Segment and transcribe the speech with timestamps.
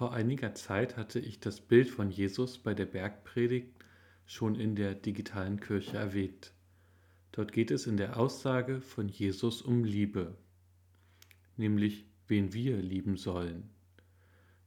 [0.00, 3.68] Vor einiger Zeit hatte ich das Bild von Jesus bei der Bergpredigt
[4.24, 6.54] schon in der digitalen Kirche erwähnt.
[7.32, 10.38] Dort geht es in der Aussage von Jesus um Liebe,
[11.58, 13.68] nämlich wen wir lieben sollen.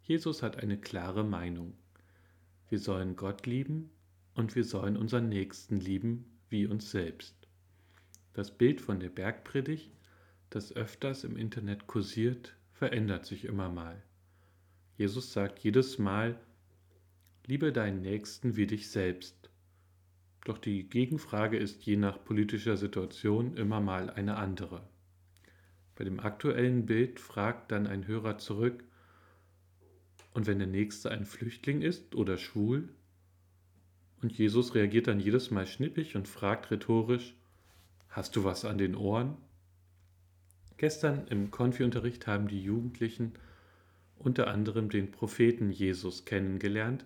[0.04, 1.74] Jesus hat eine klare Meinung.
[2.70, 3.90] Wir sollen Gott lieben
[4.36, 7.48] und wir sollen unseren Nächsten lieben wie uns selbst.
[8.34, 9.90] Das Bild von der Bergpredigt,
[10.52, 14.04] das öfters im Internet kursiert, verändert sich immer mal.
[15.04, 16.40] Jesus sagt jedes Mal,
[17.46, 19.50] liebe deinen Nächsten wie dich selbst.
[20.46, 24.82] Doch die Gegenfrage ist je nach politischer Situation immer mal eine andere.
[25.96, 28.86] Bei dem aktuellen Bild fragt dann ein Hörer zurück,
[30.34, 32.88] und wenn der Nächste ein Flüchtling ist oder schwul?
[34.22, 37.36] Und Jesus reagiert dann jedes Mal schnippig und fragt rhetorisch,
[38.08, 39.36] hast du was an den Ohren?
[40.78, 43.34] Gestern im Konfi-Unterricht haben die Jugendlichen
[44.24, 47.06] unter anderem den Propheten Jesus kennengelernt,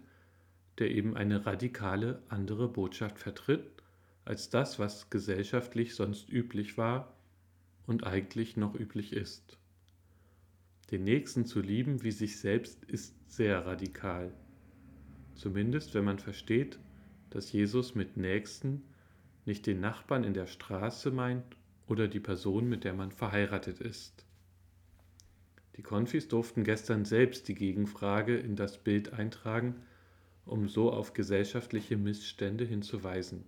[0.77, 3.83] der eben eine radikale andere Botschaft vertritt
[4.25, 7.17] als das, was gesellschaftlich sonst üblich war
[7.87, 9.57] und eigentlich noch üblich ist.
[10.91, 14.33] Den Nächsten zu lieben wie sich selbst ist sehr radikal.
[15.35, 16.77] Zumindest wenn man versteht,
[17.29, 18.83] dass Jesus mit Nächsten
[19.45, 24.26] nicht den Nachbarn in der Straße meint oder die Person, mit der man verheiratet ist.
[25.77, 29.75] Die Konfis durften gestern selbst die Gegenfrage in das Bild eintragen,
[30.45, 33.43] um so auf gesellschaftliche Missstände hinzuweisen.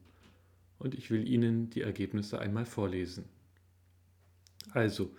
[0.78, 3.26] Und ich will Ihnen die Ergebnisse einmal vorlesen.
[4.72, 5.12] Also,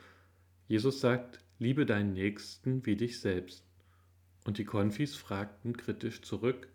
[0.69, 3.65] Jesus sagt, liebe deinen Nächsten wie dich selbst.
[4.45, 6.69] Und die Konfis fragten kritisch zurück,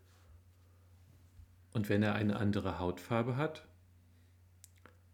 [1.75, 3.67] und wenn er eine andere Hautfarbe hat?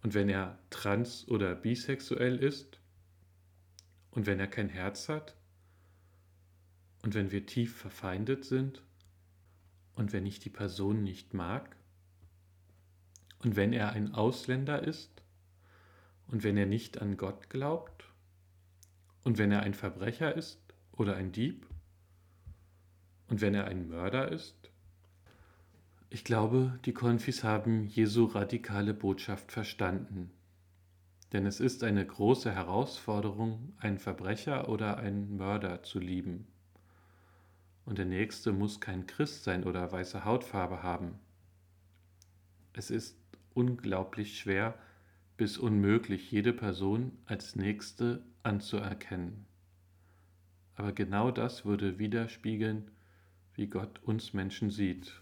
[0.04, 2.81] Und wenn er trans- oder bisexuell ist?
[4.12, 5.36] Und wenn er kein Herz hat?
[7.04, 8.84] Und wenn wir tief verfeindet sind?
[9.95, 11.76] Und wenn ich die Person nicht mag?
[13.40, 15.23] Und wenn er ein Ausländer ist?
[16.28, 18.06] Und wenn er nicht an Gott glaubt?
[19.24, 20.59] Und wenn er ein Verbrecher ist
[20.91, 21.68] oder ein Dieb?
[23.28, 24.56] Und wenn er ein Mörder ist?
[26.09, 30.31] Ich glaube, die Konfis haben Jesu radikale Botschaft verstanden.
[31.31, 36.47] Denn es ist eine große Herausforderung, einen Verbrecher oder einen Mörder zu lieben.
[37.86, 41.19] Und der Nächste muss kein Christ sein oder weiße Hautfarbe haben.
[42.74, 43.18] Es ist
[43.53, 44.75] unglaublich schwer
[45.38, 49.46] bis unmöglich, jede Person als Nächste anzuerkennen.
[50.75, 52.92] Aber genau das würde widerspiegeln,
[53.56, 55.22] wie Gott uns Menschen sieht.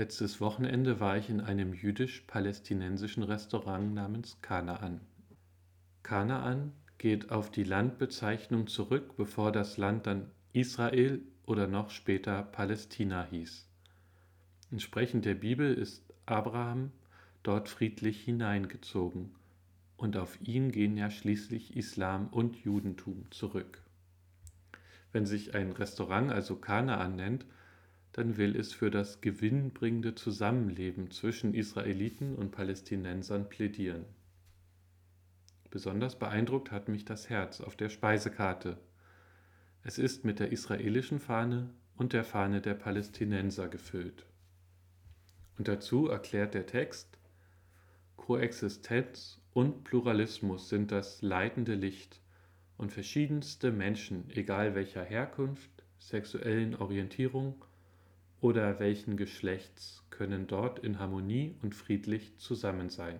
[0.00, 5.02] Letztes Wochenende war ich in einem jüdisch-palästinensischen Restaurant namens Kanaan.
[6.02, 13.26] Kanaan geht auf die Landbezeichnung zurück, bevor das Land dann Israel oder noch später Palästina
[13.26, 13.68] hieß.
[14.70, 16.92] Entsprechend der Bibel ist Abraham
[17.42, 19.34] dort friedlich hineingezogen
[19.98, 23.82] und auf ihn gehen ja schließlich Islam und Judentum zurück.
[25.12, 27.44] Wenn sich ein Restaurant also Kanaan nennt,
[28.12, 34.04] dann will es für das gewinnbringende Zusammenleben zwischen Israeliten und Palästinensern plädieren.
[35.70, 38.78] Besonders beeindruckt hat mich das Herz auf der Speisekarte.
[39.84, 44.26] Es ist mit der israelischen Fahne und der Fahne der Palästinenser gefüllt.
[45.56, 47.18] Und dazu erklärt der Text,
[48.16, 52.20] Koexistenz und Pluralismus sind das leitende Licht
[52.76, 57.64] und verschiedenste Menschen, egal welcher Herkunft, sexuellen Orientierung
[58.40, 63.18] oder welchen Geschlechts können dort in Harmonie und friedlich zusammen sein.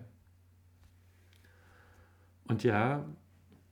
[2.45, 3.05] Und ja,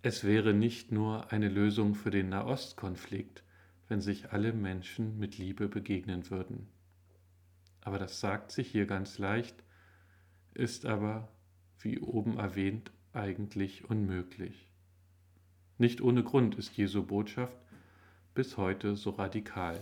[0.01, 3.43] es wäre nicht nur eine Lösung für den Nahostkonflikt,
[3.87, 6.67] wenn sich alle Menschen mit Liebe begegnen würden.
[7.81, 9.63] Aber das sagt sich hier ganz leicht,
[10.53, 11.29] ist aber,
[11.79, 14.69] wie oben erwähnt, eigentlich unmöglich.
[15.77, 17.57] Nicht ohne Grund ist Jesu Botschaft
[18.35, 19.79] bis heute so radikal.